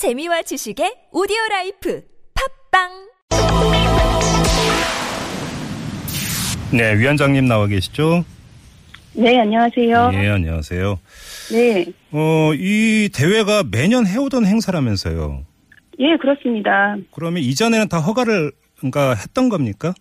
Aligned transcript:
재미와 0.00 0.40
지식의 0.40 1.08
오디오 1.12 1.36
life 1.50 2.02
팟빵 2.70 2.88
네, 6.72 6.98
위원장님 6.98 7.44
나와 7.44 7.66
계시죠? 7.66 8.24
네, 9.12 9.38
안녕하세요. 9.38 10.10
예, 10.14 10.28
안녕하세요. 10.30 10.98
네. 11.52 11.92
어, 12.12 12.52
이 12.54 13.10
대회가 13.12 13.62
매년 13.70 14.06
해오던 14.06 14.46
행사라면서요. 14.46 15.44
예, 15.98 16.16
그렇습니다. 16.16 16.96
그러면 17.12 17.42
이전에는 17.42 17.90
다 17.90 17.98
허가를 17.98 18.52
그러니까 18.78 19.12
했던 19.12 19.50
겁니까? 19.50 19.92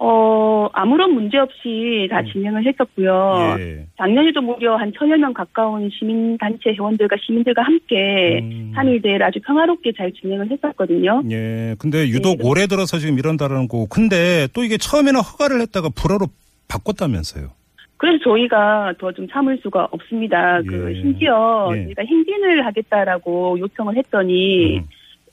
어, 0.00 0.68
아무런 0.72 1.12
문제 1.14 1.38
없이 1.38 2.08
다 2.10 2.22
진행을 2.24 2.66
했었고요. 2.66 3.54
음. 3.56 3.60
예. 3.60 3.86
작년에도 3.96 4.40
무려 4.42 4.76
한 4.76 4.92
천여 4.98 5.16
명 5.16 5.32
가까운 5.32 5.88
시민단체 5.90 6.70
회원들과 6.72 7.16
시민들과 7.24 7.62
함께 7.62 8.40
음. 8.42 8.72
3일 8.76 9.02
대회를 9.02 9.24
아주 9.24 9.38
평화롭게 9.46 9.92
잘 9.96 10.12
진행을 10.12 10.50
했었거든요. 10.50 11.22
예. 11.30 11.76
근데 11.78 12.08
유독 12.08 12.38
네. 12.38 12.48
올해 12.48 12.66
들어서 12.66 12.98
지금 12.98 13.18
이런다라는 13.18 13.68
거. 13.68 13.86
근데 13.88 14.48
또 14.52 14.64
이게 14.64 14.76
처음에는 14.76 15.20
허가를 15.20 15.60
했다가 15.60 15.90
불허로 15.94 16.26
바꿨다면서요. 16.68 17.50
그래서 17.96 18.18
저희가 18.24 18.94
더 18.98 19.12
좀 19.12 19.28
참을 19.28 19.58
수가 19.62 19.88
없습니다. 19.92 20.60
그 20.68 20.90
예. 20.90 21.00
심지어 21.00 21.70
예. 21.72 21.84
저희가 21.84 22.02
행진을 22.02 22.66
하겠다라고 22.66 23.58
요청을 23.60 23.96
했더니 23.96 24.78
음. 24.78 24.84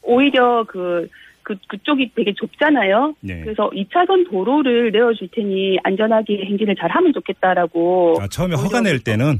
오히려 0.03 0.63
그, 0.67 1.07
그, 1.43 1.55
그쪽이 1.67 2.11
되게 2.15 2.33
좁잖아요. 2.33 3.15
예. 3.29 3.41
그래서 3.41 3.69
2차선 3.71 4.29
도로를 4.29 4.91
내어줄 4.91 5.29
테니 5.31 5.77
안전하게 5.83 6.45
행진을 6.45 6.75
잘 6.75 6.89
하면 6.91 7.13
좋겠다라고. 7.13 8.17
아, 8.21 8.27
처음에 8.27 8.55
허가 8.55 8.81
낼 8.81 8.99
때는 8.99 9.39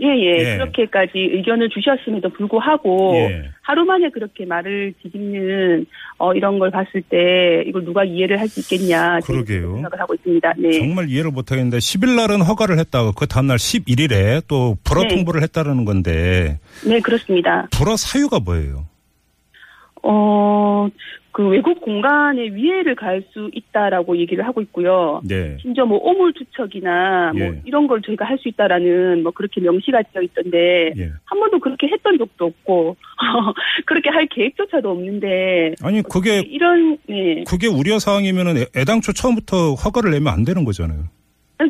예, 0.00 0.06
예, 0.08 0.38
예. 0.38 0.56
그렇게까지 0.56 1.12
의견을 1.14 1.68
주셨음에도 1.68 2.30
불구하고 2.30 3.12
예. 3.14 3.50
하루 3.60 3.84
만에 3.84 4.08
그렇게 4.10 4.44
말을 4.44 4.94
뒤집는 5.00 5.86
어, 6.18 6.32
이런 6.34 6.58
걸 6.58 6.70
봤을 6.72 7.02
때 7.02 7.62
이걸 7.68 7.84
누가 7.84 8.02
이해를 8.02 8.40
할 8.40 8.48
수 8.48 8.58
있겠냐 8.60 9.20
그러게요. 9.24 9.74
생각을 9.74 10.00
하고 10.00 10.14
있습니다. 10.14 10.54
네. 10.58 10.72
정말 10.80 11.08
이해를 11.08 11.30
못 11.30 11.52
하겠는데 11.52 11.76
10일 11.78 12.16
날은 12.16 12.40
허가를 12.42 12.78
했다가 12.78 13.12
그 13.16 13.26
다음 13.26 13.46
날 13.46 13.58
11일에 13.58 14.42
또 14.48 14.76
불허 14.82 15.02
네. 15.04 15.08
통보를 15.14 15.42
했다라는 15.42 15.84
건데 15.84 16.58
네, 16.84 16.98
그렇습니다. 17.00 17.68
불허 17.70 17.96
사유가 17.96 18.40
뭐예요? 18.40 18.86
어, 20.02 20.88
그 21.30 21.48
외국 21.48 21.80
공간에 21.80 22.42
위해를 22.42 22.94
가할 22.94 23.22
수 23.32 23.48
있다라고 23.54 24.18
얘기를 24.18 24.44
하고 24.46 24.60
있고요. 24.60 25.22
네. 25.24 25.56
심지어 25.62 25.86
뭐 25.86 25.98
오물 26.02 26.34
투척이나 26.34 27.32
뭐 27.32 27.40
예. 27.46 27.60
이런 27.64 27.86
걸 27.86 28.02
저희가 28.02 28.26
할 28.26 28.36
수 28.38 28.48
있다라는 28.48 29.22
뭐 29.22 29.32
그렇게 29.32 29.60
명시가 29.60 30.02
되어 30.12 30.20
있던데 30.22 30.92
예. 30.96 31.10
한 31.24 31.40
번도 31.40 31.60
그렇게 31.60 31.86
했던 31.86 32.18
적도 32.18 32.46
없고 32.46 32.96
그렇게 33.86 34.10
할 34.10 34.26
계획조차도 34.26 34.90
없는데 34.90 35.74
아니 35.82 36.02
그게 36.02 36.40
이런 36.40 36.98
네 37.08 37.44
그게 37.46 37.66
우려 37.68 37.98
사항이면은 37.98 38.56
애- 38.58 38.66
애당초 38.76 39.12
처음부터 39.12 39.74
허가를 39.74 40.10
내면 40.10 40.32
안 40.34 40.44
되는 40.44 40.64
거잖아요. 40.64 41.04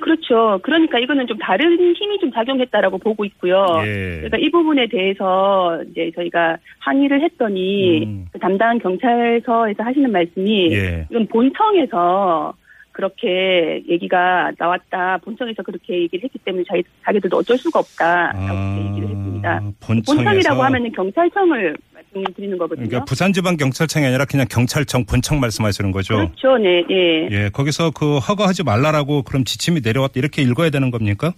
그렇죠 0.00 0.60
그러니까 0.62 0.98
이거는 0.98 1.26
좀 1.26 1.38
다른 1.38 1.72
힘이 1.94 2.18
좀 2.20 2.30
작용했다라고 2.32 2.98
보고 2.98 3.24
있고요 3.24 3.66
예. 3.84 4.16
그러니까 4.16 4.38
이 4.38 4.50
부분에 4.50 4.86
대해서 4.88 5.82
이제 5.90 6.10
저희가 6.14 6.58
항의를 6.80 7.22
했더니 7.22 8.04
음. 8.04 8.26
그 8.32 8.38
담당 8.38 8.78
경찰서에서 8.78 9.82
하시는 9.82 10.10
말씀이 10.10 10.72
예. 10.72 11.06
이건 11.10 11.26
본청에서 11.26 12.54
그렇게 12.92 13.82
얘기가 13.88 14.52
나왔다. 14.58 15.18
본청에서 15.24 15.62
그렇게 15.62 16.02
얘기를 16.02 16.24
했기 16.24 16.38
때문에 16.38 16.62
자기, 16.68 16.82
자기들도 17.02 17.38
어쩔 17.38 17.56
수가 17.56 17.80
없다라고 17.80 18.46
그렇게 18.46 18.90
얘기를 18.90 19.08
했습니다. 19.08 19.50
아, 19.50 19.72
본청에서 19.80 20.22
본청이라고 20.22 20.62
하면은 20.62 20.92
경찰청을 20.92 21.76
말씀드리는 22.14 22.58
거거든요. 22.58 22.86
그러니까 22.86 23.04
부산지방경찰청이 23.04 24.06
아니라 24.06 24.24
그냥 24.24 24.46
경찰청 24.48 25.04
본청 25.04 25.40
말씀하시는 25.40 25.90
거죠. 25.92 26.14
그렇죠, 26.14 26.58
네, 26.58 26.84
네, 26.88 27.28
예, 27.30 27.50
거기서 27.50 27.90
그 27.90 28.18
허가하지 28.18 28.62
말라라고 28.62 29.22
그럼 29.22 29.44
지침이 29.44 29.80
내려왔다 29.82 30.14
이렇게 30.16 30.42
읽어야 30.42 30.70
되는 30.70 30.90
겁니까? 30.90 31.32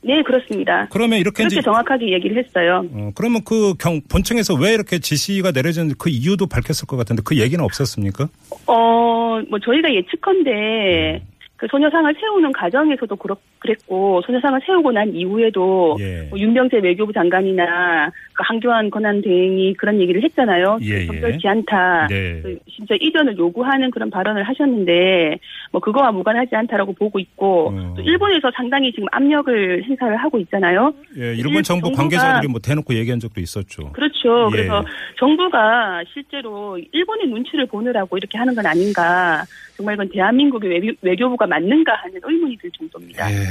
네, 0.00 0.22
그렇습니다. 0.22 0.86
그러면 0.90 1.18
이렇게 1.18 1.42
그렇게 1.42 1.56
이제 1.56 1.62
정확하게 1.62 2.12
얘기를 2.12 2.36
했어요. 2.42 2.84
어, 2.92 3.10
그러면 3.16 3.42
그 3.44 3.74
경, 3.78 4.00
본청에서 4.08 4.54
왜 4.54 4.72
이렇게 4.72 5.00
지시가 5.00 5.50
내려졌는지 5.50 5.96
그 5.98 6.08
이유도 6.08 6.46
밝혔을 6.46 6.86
것 6.86 6.96
같은데 6.96 7.22
그 7.24 7.36
얘기는 7.36 7.62
없었습니까? 7.64 8.28
어, 8.66 9.40
뭐 9.48 9.58
저희가 9.58 9.92
예측컨대 9.92 11.20
그 11.58 11.66
소녀상을 11.68 12.14
세우는 12.20 12.52
과정에서도 12.52 13.16
그렇, 13.16 13.36
그랬고 13.58 14.22
소녀상을 14.24 14.60
세우고 14.64 14.92
난 14.92 15.12
이후에도 15.12 15.96
예. 15.98 16.28
뭐 16.30 16.38
윤병재 16.38 16.78
외교부 16.78 17.12
장관이나 17.12 18.10
그 18.32 18.42
한교안 18.46 18.88
권한대행이 18.90 19.74
그런 19.74 20.00
얘기를 20.00 20.22
했잖아요. 20.22 20.78
예, 20.82 21.00
예. 21.02 21.06
적절치 21.06 21.48
않다. 21.48 22.06
네. 22.08 22.40
그 22.42 22.58
진짜 22.70 22.94
이전을 23.00 23.36
요구하는 23.36 23.90
그런 23.90 24.08
발언을 24.08 24.44
하셨는데 24.44 25.38
뭐 25.72 25.80
그거와 25.80 26.12
무관하지 26.12 26.54
않다라고 26.54 26.92
보고 26.92 27.18
있고 27.18 27.70
어. 27.74 27.94
또 27.96 28.02
일본에서 28.02 28.52
상당히 28.54 28.92
지금 28.92 29.08
압력을 29.10 29.82
행사를 29.82 30.16
하고 30.16 30.38
있잖아요. 30.38 30.94
예, 31.18 31.34
일본 31.34 31.54
일- 31.56 31.62
정부 31.64 31.90
관계자들이 31.90 32.46
뭐 32.52 32.60
대놓고 32.60 32.94
얘기한 32.94 33.18
적도 33.18 33.40
있었죠. 33.40 33.90
그렇죠. 33.94 34.46
예. 34.52 34.56
그래서 34.58 34.84
정부가 35.18 36.04
실제로 36.14 36.78
일본의 36.92 37.26
눈치를 37.26 37.66
보느라고 37.66 38.16
이렇게 38.16 38.38
하는 38.38 38.54
건 38.54 38.64
아닌가. 38.64 39.42
정말 39.78 39.94
이건 39.94 40.08
대한민국의 40.10 40.70
외교, 40.70 40.92
외교 41.02 41.30
부가 41.30 41.46
맞는가 41.46 41.92
하는 42.02 42.20
의문이 42.20 42.58
들 42.58 42.68
정도입니다. 42.76 43.30
예, 43.30 43.44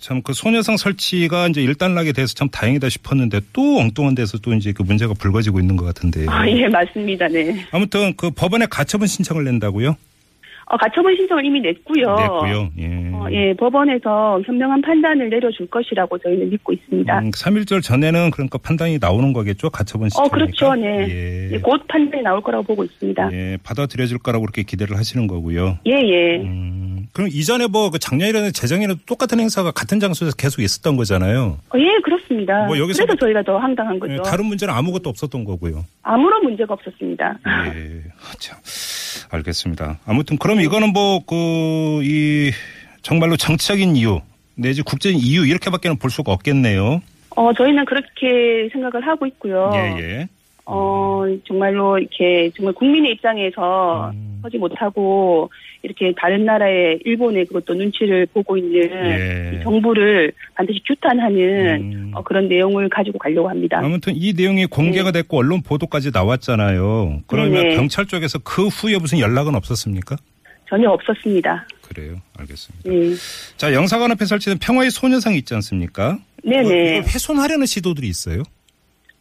참그 0.00 0.32
소녀상 0.32 0.78
설치가 0.78 1.46
이제 1.46 1.62
일단락이 1.62 2.14
돼서 2.14 2.32
참 2.32 2.48
다행이다 2.48 2.88
싶었는데 2.88 3.40
또 3.52 3.80
엉뚱한 3.80 4.14
데서 4.14 4.38
또 4.38 4.54
이제 4.54 4.72
그 4.72 4.82
문제가 4.82 5.12
불거지고 5.12 5.60
있는 5.60 5.76
것 5.76 5.84
같은데. 5.84 6.24
아, 6.26 6.48
예, 6.48 6.66
맞습니다. 6.68 7.28
네. 7.28 7.66
아무튼 7.70 8.14
그 8.16 8.30
법원에 8.30 8.64
가처분 8.64 9.06
신청을 9.06 9.44
낸다고요? 9.44 9.94
어, 10.66 10.76
가처분 10.78 11.14
신청을 11.16 11.44
이미 11.44 11.60
냈고요. 11.60 12.16
냈고요. 12.16 12.70
예. 12.78 13.03
어, 13.26 13.32
예, 13.32 13.54
법원에서 13.54 14.40
현명한 14.44 14.82
판단을 14.82 15.28
내려줄 15.30 15.66
것이라고 15.68 16.18
저희는 16.18 16.50
믿고 16.50 16.72
있습니다. 16.72 17.18
음, 17.20 17.30
3일절 17.30 17.82
전에는 17.82 18.30
그러니까 18.30 18.58
판단이 18.58 18.98
나오는 19.00 19.32
거겠죠? 19.32 19.70
가처분 19.70 20.08
신청. 20.08 20.24
어, 20.24 20.28
그렇죠. 20.28 20.74
네. 20.74 21.06
예. 21.08 21.50
예, 21.54 21.58
곧 21.60 21.82
판단이 21.88 22.22
나올 22.22 22.40
거라고 22.42 22.64
보고 22.64 22.84
있습니다. 22.84 23.30
예, 23.32 23.58
받아들여질 23.62 24.18
거라고 24.18 24.44
그렇게 24.44 24.62
기대를 24.62 24.96
하시는 24.96 25.26
거고요. 25.26 25.78
예, 25.86 25.92
예. 25.92 26.36
음, 26.42 27.06
그럼 27.12 27.28
이전에 27.32 27.66
뭐 27.66 27.90
그 27.90 27.98
작년이라는 27.98 28.52
재정에는 28.52 28.96
똑같은 29.06 29.38
행사가 29.38 29.70
같은 29.70 30.00
장소에서 30.00 30.34
계속 30.36 30.62
있었던 30.62 30.96
거잖아요. 30.96 31.58
어, 31.72 31.78
예, 31.78 32.00
그렇습니다. 32.02 32.66
뭐 32.66 32.78
여기서 32.78 33.04
그래서 33.04 33.06
뭐- 33.06 33.16
저희가 33.16 33.42
더 33.42 33.58
황당한 33.58 33.98
거죠. 34.00 34.14
예, 34.14 34.16
다른 34.24 34.46
문제는 34.46 34.72
아무것도 34.74 35.10
없었던 35.10 35.44
거고요. 35.44 35.84
아무런 36.02 36.42
문제가 36.42 36.74
없었습니다. 36.74 37.38
예, 37.74 38.02
참 38.38 38.58
알겠습니다. 39.30 39.98
아무튼 40.06 40.36
그럼 40.38 40.60
이거는 40.60 40.92
뭐 40.92 41.20
그 41.26 41.34
이 42.04 42.50
정말로 43.04 43.36
정치적인 43.36 43.96
이유 43.96 44.20
내지 44.56 44.82
국제적인 44.82 45.20
이유 45.20 45.46
이렇게밖에는 45.46 45.98
볼 45.98 46.10
수가 46.10 46.32
없겠네요. 46.32 47.00
어, 47.36 47.52
저희는 47.52 47.84
그렇게 47.84 48.68
생각을 48.72 49.06
하고 49.06 49.26
있고요. 49.26 49.70
예, 49.74 49.78
예. 50.00 50.28
어, 50.64 51.24
정말로 51.46 51.98
이렇게 51.98 52.50
정말 52.56 52.72
국민의 52.74 53.12
입장에서 53.12 54.10
음. 54.14 54.38
서지 54.42 54.56
못하고 54.56 55.50
이렇게 55.82 56.14
다른 56.16 56.46
나라의 56.46 57.00
일본의 57.04 57.44
그것도 57.46 57.74
눈치를 57.74 58.26
보고 58.32 58.56
있는 58.56 58.88
예. 58.90 59.58
이 59.58 59.62
정부를 59.62 60.32
반드시 60.54 60.80
규탄하는 60.86 61.82
음. 61.82 62.10
어, 62.14 62.22
그런 62.22 62.48
내용을 62.48 62.88
가지고 62.88 63.18
가려고 63.18 63.50
합니다. 63.50 63.80
아무튼 63.82 64.14
이 64.16 64.32
내용이 64.32 64.64
공개가 64.64 65.10
됐고 65.12 65.36
언론 65.38 65.60
보도까지 65.60 66.10
나왔잖아요. 66.14 67.20
그러면 67.26 67.64
네네. 67.64 67.76
경찰 67.76 68.06
쪽에서 68.06 68.38
그 68.38 68.68
후에 68.68 68.96
무슨 68.98 69.18
연락은 69.18 69.54
없었습니까? 69.56 70.16
전혀 70.68 70.90
없었습니다. 70.90 71.66
그래요. 71.88 72.16
알겠습니다. 72.38 72.90
네. 72.90 73.14
자, 73.56 73.72
영사관 73.72 74.10
앞에 74.12 74.24
설치된 74.24 74.58
평화의 74.58 74.90
소녀상이 74.90 75.36
있지 75.38 75.54
않습니까? 75.54 76.18
네네. 76.42 76.62
이걸 76.62 77.02
훼손하려는 77.02 77.66
시도들이 77.66 78.08
있어요. 78.08 78.42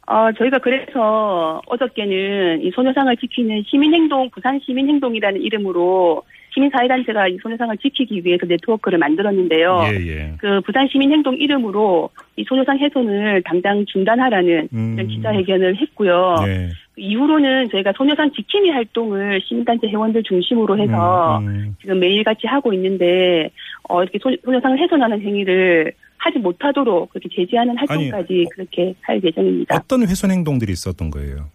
어, 0.06 0.32
저희가 0.38 0.60
그래서 0.60 1.62
어저께는 1.68 2.62
이 2.62 2.72
소녀상을 2.72 3.16
지키는 3.18 3.64
시민행동, 3.68 4.30
부산 4.32 4.60
시민행동이라는 4.66 5.42
이름으로 5.42 6.24
시민사회단체가 6.54 7.28
이 7.28 7.38
소녀상을 7.42 7.78
지키기 7.78 8.22
위해서 8.24 8.46
네트워크를 8.46 9.00
만들었는데요. 9.00 9.84
예, 9.92 10.08
예. 10.08 10.34
그 10.38 10.62
부산 10.62 10.88
시민행동 10.88 11.36
이름으로 11.38 12.10
이 12.36 12.44
소녀상 12.44 12.78
훼손을 12.80 13.42
당장 13.44 13.86
중단하라는 13.86 14.70
음. 14.74 14.94
이런 14.94 15.08
기자회견을 15.08 15.76
했고요. 15.78 16.36
네. 16.46 16.70
그 16.96 17.02
이후로는 17.02 17.70
저희가 17.72 17.94
소녀상 17.98 18.32
지킴이 18.32 18.70
활동을 18.70 19.42
시민단체 19.48 19.88
회원들 19.88 20.24
중심으로 20.24 20.78
해서 20.80 21.40
음, 21.40 21.48
음. 21.48 21.76
지금 21.82 22.00
매일같이 22.00 22.46
하고 22.48 22.72
있는데 22.74 23.50
어, 23.90 24.04
이렇게 24.04 24.20
소, 24.22 24.36
소녀상을 24.44 24.78
훼손하는 24.80 25.22
행위를 25.22 25.92
하지 26.18 26.40
못하도록 26.40 27.10
그렇게 27.10 27.28
제지하는 27.36 27.76
활동까지 27.78 28.46
그렇게 28.52 28.94
할 29.02 29.20
예정입니다. 29.24 29.76
어떤 29.76 30.04
훼손 30.08 30.32
행동들이 30.32 30.72
있었던 30.72 31.10
거예요? 31.10 31.50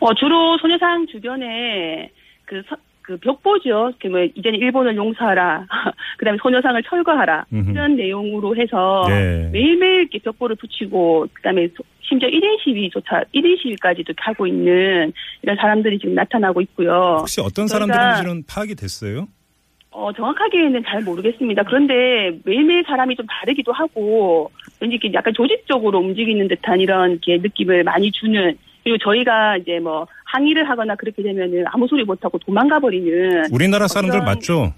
어, 0.00 0.14
주로 0.14 0.58
소녀상 0.58 1.06
주변에 1.06 2.10
그, 2.44 2.62
서- 2.68 2.76
그 3.10 3.16
벽보죠. 3.16 3.92
그 4.00 4.06
뭐, 4.06 4.20
이제는 4.20 4.60
일본을 4.60 4.94
용서하라. 4.94 5.66
그 6.16 6.24
다음에 6.24 6.38
소녀상을 6.40 6.80
철거하라. 6.84 7.44
음흠. 7.52 7.70
이런 7.72 7.96
내용으로 7.96 8.56
해서 8.56 9.04
네. 9.08 9.50
매일매일 9.52 10.02
이렇게 10.02 10.20
벽보를 10.20 10.54
붙이고, 10.54 11.26
그 11.32 11.42
다음에 11.42 11.68
심지어 12.02 12.28
1인 12.28 12.62
시위조차 12.62 13.24
1인 13.34 13.60
시위까지도 13.60 14.12
하고 14.16 14.46
있는 14.46 15.12
이런 15.42 15.56
사람들이 15.56 15.98
지금 15.98 16.14
나타나고 16.14 16.60
있고요. 16.60 17.16
혹시 17.18 17.40
어떤 17.40 17.66
사람들인지는 17.66 18.44
파악이 18.48 18.76
됐어요? 18.76 19.26
어, 19.90 20.12
정확하게는 20.12 20.84
잘 20.86 21.02
모르겠습니다. 21.02 21.64
그런데 21.64 22.38
매일매일 22.44 22.84
사람이 22.86 23.16
좀 23.16 23.26
다르기도 23.26 23.72
하고, 23.72 24.52
왠지 24.78 24.96
이렇게 24.96 25.12
약간 25.14 25.34
조직적으로 25.34 25.98
움직이는 25.98 26.46
듯한 26.46 26.78
이런 26.78 27.20
느낌을 27.26 27.82
많이 27.82 28.12
주는, 28.12 28.56
그리고 28.84 28.98
저희가 28.98 29.56
이제 29.56 29.80
뭐 29.80 30.06
항의를 30.32 30.68
하거나 30.68 30.94
그렇게 30.94 31.22
되면은 31.22 31.64
아무 31.66 31.86
소리 31.88 32.04
못하고 32.04 32.38
도망가 32.38 32.78
버리는, 32.78 33.44
우리나라 33.52 33.88
사람들 33.88 34.20
맞죠? 34.20 34.72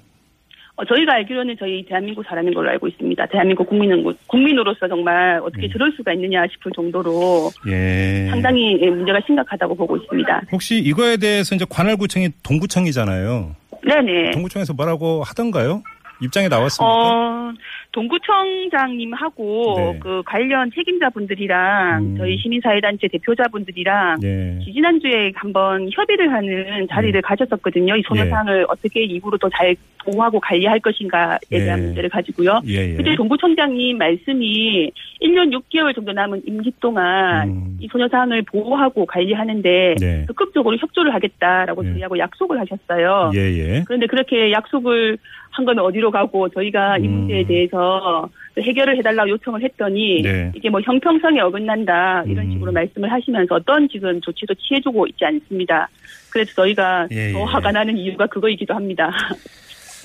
어, 0.75 0.84
저희가 0.87 1.14
알기로는 1.14 1.56
저희 1.58 1.84
대한민국 1.84 2.25
사람인 2.25 2.54
걸로 2.54 2.70
알고 2.70 2.88
있습니다. 2.88 3.26
대한민국 3.26 3.69
국민은, 3.69 4.04
국민으로서 4.26 4.88
정말 4.88 5.38
어떻게 5.44 5.66
음. 5.66 5.70
저럴 5.72 5.93
수가 5.93 6.14
있느냐 6.14 6.46
싶을 6.50 6.72
정도로 6.75 7.50
예. 7.69 8.28
상당히 8.31 8.81
예, 8.81 8.88
문제가 8.88 9.20
심각하다고 9.26 9.75
보고 9.75 9.99
있습니다. 9.99 10.43
혹시 10.50 10.78
이거에 10.78 11.19
대해서 11.19 11.55
이제 11.55 11.66
관할구청이 11.69 12.31
동구청이잖아요. 12.43 13.55
네네. 13.84 14.31
동구청에서 14.31 14.72
뭐라고 14.72 15.22
하던가요? 15.25 15.82
입장에 16.22 16.48
나왔습니까? 16.48 16.84
어, 16.86 17.52
동구청장님하고 17.92 19.74
네. 19.76 19.98
그 20.00 20.22
관련 20.24 20.70
책임자분들이랑 20.74 22.02
음. 22.02 22.16
저희 22.16 22.38
시민사회단체 22.38 23.08
대표자분들이랑 23.08 24.19
예. 24.22 24.58
지지난주에 24.64 25.32
한번 25.34 25.88
협의를 25.92 26.32
하는 26.32 26.86
자리를 26.88 27.20
가졌었거든요. 27.22 27.96
이 27.96 28.02
소녀상을 28.06 28.66
어떻게 28.69 29.04
이후로 29.04 29.38
더 29.38 29.48
잘 29.52 29.76
보호하고 30.04 30.40
관리할 30.40 30.80
것인가에 30.80 31.38
예. 31.52 31.58
대한 31.60 31.80
문제를 31.82 32.10
가지고요. 32.10 32.60
예, 32.66 32.92
예. 32.92 32.94
그때 32.94 33.14
동구청장님 33.14 33.98
말씀이 33.98 34.90
1년 35.20 35.52
6개월 35.52 35.94
정도 35.94 36.12
남은 36.12 36.42
임기 36.46 36.72
동안 36.80 37.48
음. 37.48 37.78
이 37.80 37.88
소녀상을 37.88 38.40
보호하고 38.42 39.06
관리하는데 39.06 39.94
네. 40.00 40.24
적극적으로 40.26 40.76
협조를 40.76 41.14
하겠다라고 41.14 41.84
예. 41.86 41.92
저희하고 41.92 42.19
약속을 42.19 42.60
하셨어요. 42.60 43.30
예, 43.34 43.38
예. 43.38 43.84
그런데 43.86 44.06
그렇게 44.06 44.52
약속을 44.52 45.19
한 45.52 45.64
건 45.64 45.78
어디로 45.78 46.10
가고 46.10 46.49
저희가 46.49 46.99
이 46.99 47.06
음. 47.06 47.12
문제에 47.12 47.44
대해서 47.44 48.28
해결을 48.58 48.96
해달라고 48.99 49.31
요청을 49.31 49.62
했더니 49.62 50.22
네. 50.22 50.50
이게 50.54 50.69
뭐 50.70 50.81
형평성에 50.81 51.40
어긋난다 51.40 52.25
이런 52.26 52.46
음. 52.46 52.52
식으로 52.52 52.72
말씀을 52.72 53.12
하시면서 53.12 53.54
어떤 53.56 53.88
지금 53.88 54.20
조치도 54.20 54.54
취해주고 54.54 55.06
있지 55.08 55.25
않습니다. 55.25 55.88
그래서 56.31 56.52
저희가 56.54 57.06
예, 57.12 57.32
더 57.32 57.38
예. 57.40 57.43
화가 57.44 57.70
나는 57.72 57.96
이유가 57.99 58.26
그거이기도 58.26 58.75
합니다. 58.75 59.10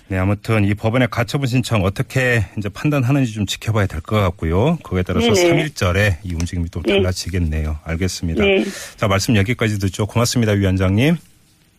네, 0.09 0.17
아무튼 0.17 0.63
이 0.65 0.73
법원의 0.73 1.07
가처분 1.11 1.47
신청 1.47 1.83
어떻게 1.83 2.41
이제 2.57 2.69
판단하는지 2.69 3.33
좀 3.33 3.45
지켜봐야 3.45 3.87
될 3.87 3.99
것 4.01 4.15
같고요. 4.17 4.77
그거에 4.83 5.03
따라서 5.03 5.33
네네. 5.33 5.65
3일절에 5.65 6.13
이 6.23 6.33
움직임이 6.33 6.69
또 6.71 6.81
네. 6.83 6.93
달라지겠네요. 6.93 7.77
알겠습니다. 7.83 8.41
네, 8.43 8.63
자, 8.95 9.07
말씀 9.07 9.35
여기까지 9.35 9.79
듣죠. 9.79 10.05
고맙습니다, 10.05 10.53
위원장님. 10.53 11.15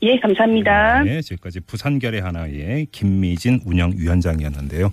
예 0.03 0.19
감사합니다. 0.21 1.03
네, 1.03 1.21
지금까지 1.21 1.61
부산결의 1.61 2.21
하나의 2.21 2.87
김미진 2.93 3.61
운영위원장이었는데요. 3.65 4.87